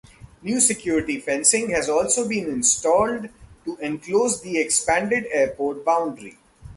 New 0.41 0.59
security 0.59 1.19
fencing 1.19 1.69
has 1.69 1.87
also 1.87 2.27
been 2.27 2.49
installed 2.49 3.29
to 3.63 3.77
enclose 3.77 4.41
the 4.41 4.57
expanded 4.59 5.27
airport 5.29 5.85
boundary. 5.85 6.39